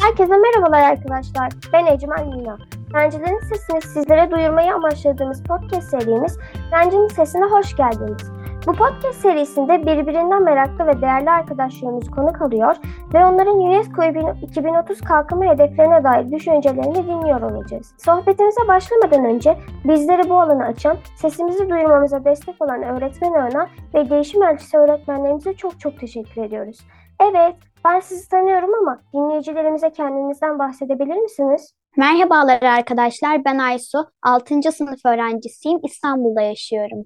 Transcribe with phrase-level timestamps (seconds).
[0.00, 1.52] Herkese merhabalar arkadaşlar.
[1.72, 2.58] Ben Ecmen Lina.
[2.94, 6.38] Öğrencilerin sesini sizlere duyurmayı amaçladığımız podcast serimiz
[6.72, 8.41] Öğrencinin Sesine hoş geldiniz.
[8.66, 12.76] Bu podcast serisinde birbirinden meraklı ve değerli arkadaşlarımız konuk alıyor
[13.14, 14.02] ve onların UNESCO
[14.42, 17.94] 2030 kalkınma hedeflerine dair düşüncelerini dinliyor olacağız.
[17.98, 24.42] Sohbetimize başlamadan önce bizleri bu alanı açan, sesimizi duyurmamıza destek olan öğretmen ağına ve değişim
[24.42, 26.78] elçisi öğretmenlerimize çok çok teşekkür ediyoruz.
[27.20, 31.74] Evet, ben sizi tanıyorum ama dinleyicilerimize kendinizden bahsedebilir misiniz?
[31.96, 33.98] Merhabalar arkadaşlar, ben Aysu.
[34.22, 34.72] 6.
[34.72, 35.80] sınıf öğrencisiyim.
[35.82, 37.04] İstanbul'da yaşıyorum.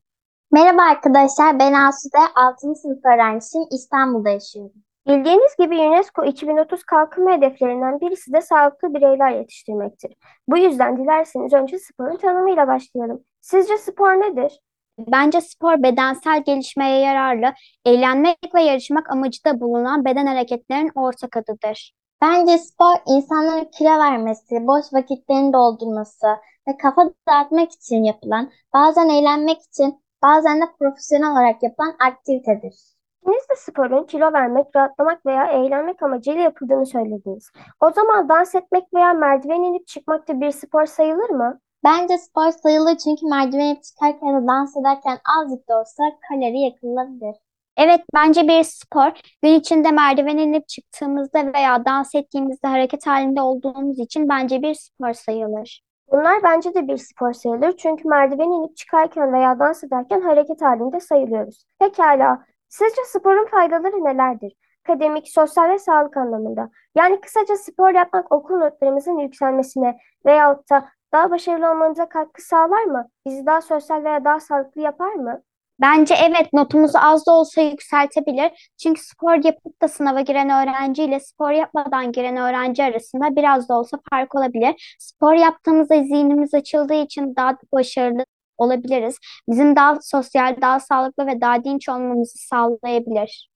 [0.52, 2.74] Merhaba arkadaşlar, ben Asude, 6.
[2.74, 4.72] sınıf öğrencisiyim, İstanbul'da yaşıyorum.
[5.08, 10.12] Bildiğiniz gibi UNESCO 2030 kalkınma hedeflerinden birisi de sağlıklı bireyler yetiştirmektir.
[10.48, 13.24] Bu yüzden dilerseniz önce sporun tanımıyla başlayalım.
[13.40, 14.60] Sizce spor nedir?
[14.98, 17.52] Bence spor bedensel gelişmeye yararlı,
[17.84, 21.92] eğlenmek ve yarışmak amacı da bulunan beden hareketlerinin ortak adıdır.
[22.22, 26.26] Bence spor insanların kilo vermesi, boş vakitlerini doldurması
[26.68, 32.74] ve kafa dağıtmak için yapılan, bazen eğlenmek için, bazen de profesyonel olarak yapılan aktivitedir.
[33.22, 37.50] İkiniz de sporun kilo vermek, rahatlamak veya eğlenmek amacıyla yapıldığını söylediniz.
[37.80, 41.60] O zaman dans etmek veya merdiven inip çıkmak da bir spor sayılır mı?
[41.84, 47.36] Bence spor sayılır çünkü merdivene çıkarken ya da dans ederken azıcık da olsa kalori yakılabilir.
[47.76, 49.10] Evet, bence bir spor.
[49.42, 55.12] Gün içinde merdiven inip çıktığımızda veya dans ettiğimizde hareket halinde olduğumuz için bence bir spor
[55.12, 55.85] sayılır.
[56.12, 61.00] Bunlar bence de bir spor sayılır çünkü merdiven inip çıkarken veya dans ederken hareket halinde
[61.00, 61.64] sayılıyoruz.
[61.78, 64.56] Pekala, sizce sporun faydaları nelerdir?
[64.84, 66.70] Akademik, sosyal ve sağlık anlamında.
[66.94, 73.08] Yani kısaca spor yapmak okul notlarımızın yükselmesine veyahut da daha başarılı olmamıza katkı sağlar mı?
[73.26, 75.42] Bizi daha sosyal veya daha sağlıklı yapar mı?
[75.80, 78.70] Bence evet notumuzu az da olsa yükseltebilir.
[78.82, 83.78] Çünkü spor yapıp da sınava giren öğrenci ile spor yapmadan giren öğrenci arasında biraz da
[83.78, 84.96] olsa fark olabilir.
[84.98, 88.24] Spor yaptığımızda zihnimiz açıldığı için daha başarılı
[88.58, 89.18] olabiliriz.
[89.48, 93.50] Bizim daha sosyal, daha sağlıklı ve daha dinç olmamızı sağlayabilir.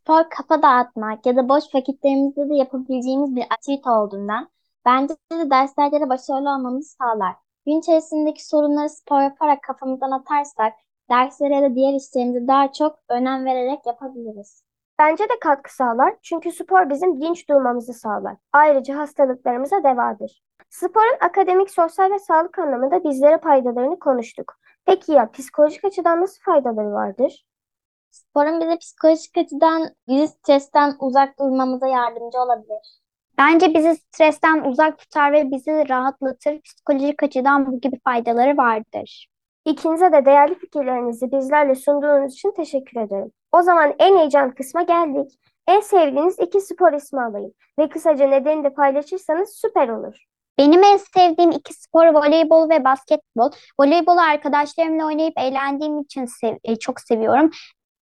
[0.00, 4.48] Spor kafa dağıtmak ya da boş vakitlerimizde de yapabileceğimiz bir aktivite olduğundan
[4.86, 7.34] bence de derslerde de başarılı olmamızı sağlar.
[7.66, 10.72] Gün içerisindeki sorunları spor yaparak kafamızdan atarsak
[11.10, 14.64] derslere da diğer işlerimize daha çok önem vererek yapabiliriz.
[14.98, 18.36] Bence de katkı sağlar çünkü spor bizim dinç durmamızı sağlar.
[18.52, 20.42] Ayrıca hastalıklarımıza devadır.
[20.70, 24.54] Sporun akademik, sosyal ve sağlık anlamında bizlere faydalarını konuştuk.
[24.84, 27.46] Peki ya psikolojik açıdan nasıl faydaları vardır?
[28.10, 33.00] Sporun bize psikolojik açıdan bizi stresten uzak durmamıza yardımcı olabilir.
[33.38, 36.60] Bence bizi stresten uzak tutar ve bizi rahatlatır.
[36.60, 39.28] Psikolojik açıdan bu gibi faydaları vardır.
[39.64, 43.32] İkinize de değerli fikirlerinizi bizlerle sunduğunuz için teşekkür ederim.
[43.52, 45.32] O zaman en heyecan kısma geldik.
[45.66, 50.14] En sevdiğiniz iki spor ismi alayım ve kısaca nedeni de paylaşırsanız süper olur.
[50.58, 53.50] Benim en sevdiğim iki spor voleybol ve basketbol.
[53.80, 57.50] Voleybolu arkadaşlarımla oynayıp eğlendiğim için sev e, çok seviyorum.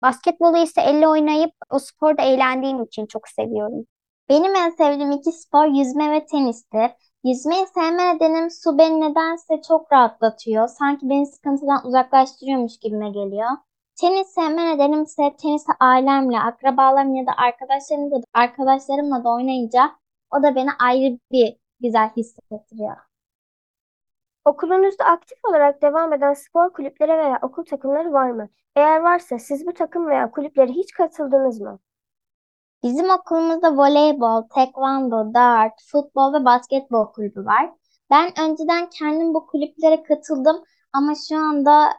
[0.01, 3.85] Basketbolu ise elle oynayıp o sporda eğlendiğim için çok seviyorum.
[4.29, 6.91] Benim en sevdiğim iki spor yüzme ve tenistir.
[7.23, 10.67] Yüzmeyi sevme su beni nedense çok rahatlatıyor.
[10.67, 13.49] Sanki beni sıkıntıdan uzaklaştırıyormuş gibime geliyor.
[13.95, 19.91] Tenis sevme nedenim ise tenisi ailemle, akrabalarımla ya da arkadaşlarımla da, arkadaşlarımla da oynayınca
[20.31, 22.97] o da beni ayrı bir güzel hissettiriyor.
[24.45, 28.49] Okulunuzda aktif olarak devam eden spor kulüpleri veya okul takımları var mı?
[28.75, 31.79] Eğer varsa siz bu takım veya kulüplere hiç katıldınız mı?
[32.83, 37.69] Bizim okulumuzda voleybol, tekvando, dart, futbol ve basketbol kulübü var.
[38.09, 41.93] Ben önceden kendim bu kulüplere katıldım ama şu anda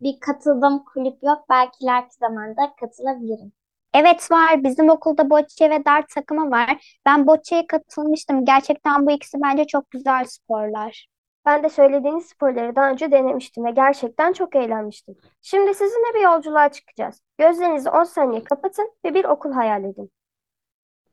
[0.00, 1.44] bir katıldığım kulüp yok.
[1.50, 3.52] Belki ileriki zamanda katılabilirim.
[3.94, 4.64] Evet var.
[4.64, 6.98] Bizim okulda bocce ve dart takımı var.
[7.06, 8.44] Ben bocce'ye katılmıştım.
[8.44, 11.08] Gerçekten bu ikisi bence çok güzel sporlar.
[11.46, 15.16] Ben de söylediğiniz sporları daha önce denemiştim ve gerçekten çok eğlenmiştim.
[15.42, 17.20] Şimdi sizinle bir yolculuğa çıkacağız.
[17.38, 20.10] Gözlerinizi 10 saniye kapatın ve bir okul hayal edin.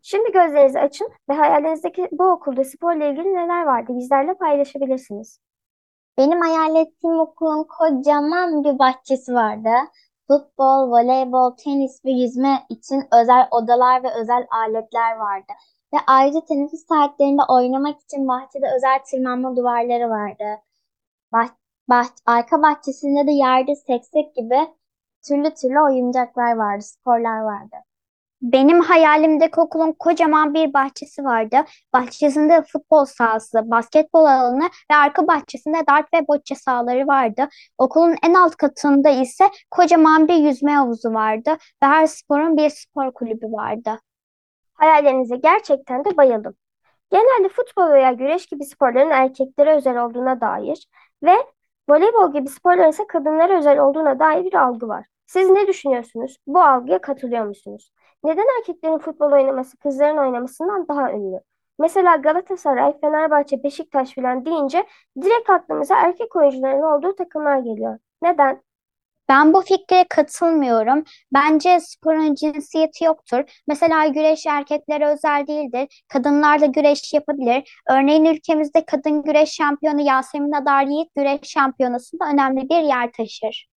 [0.01, 5.39] Şimdi gözlerinizi açın ve hayalinizdeki bu okulda sporla ilgili neler vardı bizlerle paylaşabilirsiniz.
[6.17, 9.69] Benim hayal ettiğim okulun kocaman bir bahçesi vardı.
[10.27, 15.53] Futbol, voleybol, tenis ve yüzme için özel odalar ve özel aletler vardı.
[15.93, 20.61] Ve ayrıca teneffüs saatlerinde oynamak için bahçede özel tırmanma duvarları vardı.
[21.33, 21.49] Bah
[21.89, 24.59] bah arka bahçesinde de yerde seksek gibi
[25.27, 27.75] türlü türlü oyuncaklar vardı, sporlar vardı.
[28.41, 31.57] Benim hayalimdeki okulun kocaman bir bahçesi vardı.
[31.93, 37.47] Bahçesinde futbol sahası, basketbol alanı ve arka bahçesinde dart ve bocce sahaları vardı.
[37.77, 41.51] Okulun en alt katında ise kocaman bir yüzme havuzu vardı
[41.83, 43.99] ve her sporun bir spor kulübü vardı.
[44.73, 46.55] Hayallerinize gerçekten de bayıldım.
[47.11, 50.87] Genelde futbol veya güreş gibi sporların erkeklere özel olduğuna dair
[51.23, 51.35] ve
[51.89, 55.05] voleybol gibi sporların ise kadınlara özel olduğuna dair bir algı var.
[55.27, 56.37] Siz ne düşünüyorsunuz?
[56.47, 57.91] Bu algıya katılıyor musunuz?
[58.23, 61.39] Neden erkeklerin futbol oynaması kızların oynamasından daha ünlü?
[61.79, 64.85] Mesela Galatasaray, Fenerbahçe, Beşiktaş filan deyince
[65.21, 67.99] direkt aklımıza erkek oyuncuların olduğu takımlar geliyor.
[68.21, 68.61] Neden?
[69.29, 71.03] Ben bu fikre katılmıyorum.
[71.33, 73.61] Bence sporun cinsiyeti yoktur.
[73.67, 76.03] Mesela güreş erkeklere özel değildir.
[76.07, 77.81] Kadınlar da güreş yapabilir.
[77.89, 83.67] Örneğin ülkemizde kadın güreş şampiyonu Yasemin Adar Yiğit güreş şampiyonasında önemli bir yer taşır.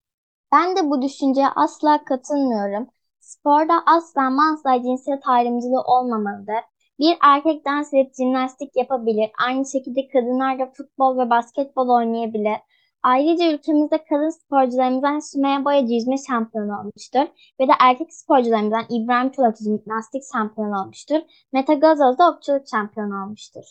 [0.53, 2.89] Ben de bu düşünceye asla katılmıyorum.
[3.33, 6.63] Sporda asla ama asla cinsiyet ayrımcılığı olmamalıdır.
[6.99, 9.31] Bir erkek dans edip jimnastik yapabilir.
[9.47, 12.57] Aynı şekilde kadınlar da futbol ve basketbol oynayabilir.
[13.03, 17.27] Ayrıca ülkemizde kadın sporcularımızdan Sümeyye Boyacı yüzme şampiyonu olmuştur.
[17.61, 21.21] Ve de erkek sporcularımızdan İbrahim Çolakçı jimnastik şampiyonu olmuştur.
[21.53, 23.65] Mete Gazoz da okçuluk şampiyonu olmuştur.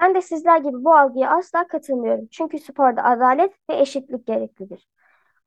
[0.00, 2.28] Ben de sizler gibi bu algıya asla katılmıyorum.
[2.30, 4.88] Çünkü sporda adalet ve eşitlik gereklidir.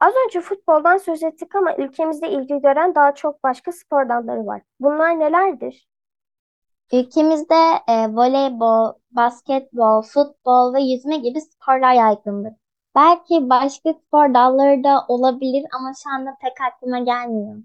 [0.02, 4.62] Az önce futboldan söz ettik ama ülkemizde ilgi gören daha çok başka spor dalları var.
[4.80, 5.88] Bunlar nelerdir?
[6.94, 7.56] Ülkemizde
[7.88, 12.54] e, voleybol, basketbol, futbol ve yüzme gibi sporlar yaygındır.
[12.96, 17.56] Belki başka spor dalları da olabilir ama şu anda pek aklıma gelmiyor.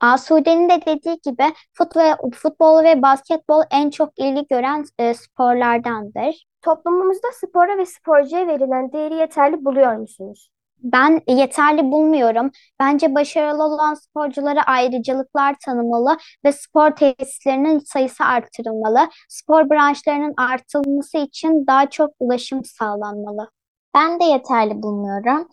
[0.00, 6.46] Asude'nin de dediği gibi futbol, futbol ve basketbol en çok ilgi gören e, sporlardandır.
[6.62, 10.53] Toplumumuzda spora ve sporcuya verilen değeri yeterli buluyor musunuz?
[10.84, 12.50] Ben yeterli bulmuyorum.
[12.80, 19.08] Bence başarılı olan sporculara ayrıcalıklar tanımalı ve spor tesislerinin sayısı artırılmalı.
[19.28, 23.50] Spor branşlarının artırılması için daha çok ulaşım sağlanmalı.
[23.94, 25.48] Ben de yeterli bulmuyorum.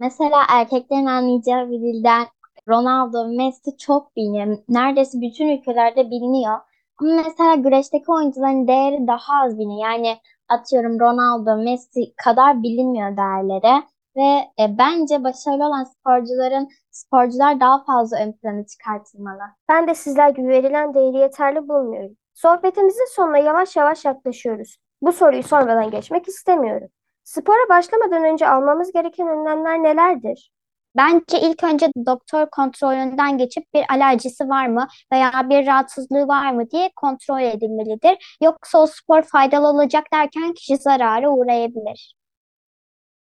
[0.00, 2.26] Mesela erkeklerin anlayacağı bir dilden
[2.68, 4.58] Ronaldo Messi çok biliniyor.
[4.68, 6.58] Neredeyse bütün ülkelerde biliniyor.
[7.00, 9.90] Ama mesela güreşteki oyuncuların değeri daha az biliniyor.
[9.90, 10.16] Yani
[10.48, 13.84] atıyorum Ronaldo, Messi kadar bilinmiyor değerleri.
[14.16, 14.22] Ve
[14.60, 19.42] e, bence başarılı olan sporcuların sporcular daha fazla ön plana çıkartılmalı.
[19.68, 22.16] Ben de sizler gibi verilen değeri yeterli bulmuyorum.
[22.34, 24.76] Sohbetimizin sonuna yavaş yavaş yaklaşıyoruz.
[25.02, 26.88] Bu soruyu sormadan geçmek istemiyorum.
[27.24, 30.50] Spora başlamadan önce almamız gereken önlemler nelerdir?
[30.96, 36.70] Bence ilk önce doktor kontrolünden geçip bir alerjisi var mı veya bir rahatsızlığı var mı
[36.70, 38.36] diye kontrol edilmelidir.
[38.42, 42.14] Yoksa o spor faydalı olacak derken kişi zarara uğrayabilir.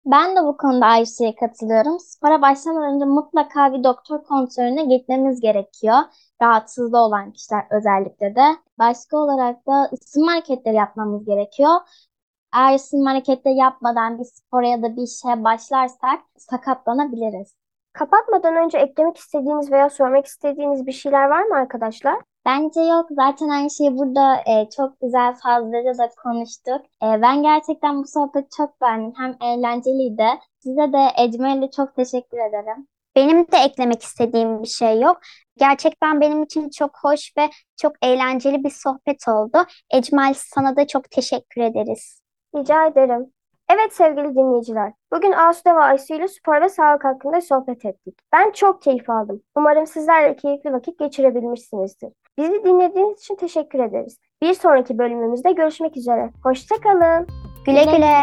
[0.06, 2.00] Ben de bu konuda Ayşe'ye katılıyorum.
[2.00, 5.98] Spora başlamadan önce mutlaka bir doktor kontrolüne gitmemiz gerekiyor.
[6.42, 8.58] Rahatsızlığı olan kişiler özellikle de.
[8.80, 11.72] Başka olarak da ısınma hareketleri yapmamız gerekiyor.
[12.56, 17.56] Eğer ısınma hareketleri yapmadan bir spora ya da bir işe başlarsak sakatlanabiliriz.
[17.94, 22.16] Kapatmadan önce eklemek istediğiniz veya sormak istediğiniz bir şeyler var mı arkadaşlar?
[22.46, 23.08] Bence yok.
[23.12, 26.82] Zaten aynı şeyi burada e, çok güzel fazlaca da konuştuk.
[27.04, 29.14] E, ben gerçekten bu sohbeti çok beğendim.
[29.18, 30.26] Hem eğlenceliydi.
[30.60, 32.88] Size de Ecmel'le çok teşekkür ederim.
[33.16, 35.18] Benim de eklemek istediğim bir şey yok.
[35.58, 37.50] Gerçekten benim için çok hoş ve
[37.82, 39.58] çok eğlenceli bir sohbet oldu.
[39.94, 42.22] Ecmal sana da çok teşekkür ederiz.
[42.56, 43.34] Rica ederim.
[43.70, 48.20] Evet sevgili dinleyiciler, bugün Asude ve Aysu ile spor ve sağlık hakkında sohbet ettik.
[48.34, 49.42] Ben çok keyif aldım.
[49.56, 52.14] Umarım sizler de keyifli vakit geçirebilmişsinizdir.
[52.38, 54.20] Bizi dinlediğiniz için teşekkür ederiz.
[54.42, 56.30] Bir sonraki bölümümüzde görüşmek üzere.
[56.44, 57.28] Hoşçakalın.
[57.66, 58.14] Güle Güle güle.